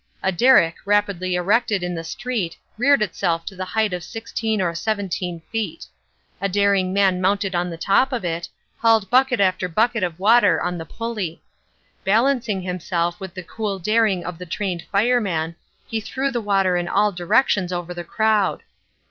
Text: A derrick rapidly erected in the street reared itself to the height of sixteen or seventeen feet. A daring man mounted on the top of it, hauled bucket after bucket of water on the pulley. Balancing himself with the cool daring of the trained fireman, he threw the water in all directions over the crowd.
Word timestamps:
A 0.23 0.31
derrick 0.31 0.77
rapidly 0.83 1.35
erected 1.35 1.83
in 1.83 1.93
the 1.93 2.03
street 2.03 2.57
reared 2.75 3.03
itself 3.03 3.45
to 3.45 3.55
the 3.55 3.65
height 3.65 3.93
of 3.93 4.03
sixteen 4.03 4.59
or 4.59 4.73
seventeen 4.73 5.41
feet. 5.51 5.85
A 6.41 6.49
daring 6.49 6.91
man 6.91 7.21
mounted 7.21 7.53
on 7.53 7.69
the 7.69 7.77
top 7.77 8.11
of 8.11 8.25
it, 8.25 8.49
hauled 8.79 9.11
bucket 9.11 9.39
after 9.39 9.67
bucket 9.69 10.01
of 10.01 10.17
water 10.19 10.59
on 10.59 10.79
the 10.79 10.85
pulley. 10.87 11.43
Balancing 12.03 12.63
himself 12.63 13.19
with 13.19 13.35
the 13.35 13.43
cool 13.43 13.77
daring 13.77 14.25
of 14.25 14.39
the 14.39 14.47
trained 14.47 14.81
fireman, 14.91 15.55
he 15.85 16.01
threw 16.01 16.31
the 16.31 16.41
water 16.41 16.77
in 16.77 16.87
all 16.87 17.11
directions 17.11 17.71
over 17.71 17.93
the 17.93 18.03
crowd. 18.03 18.63